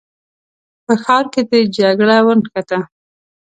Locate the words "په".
0.85-0.93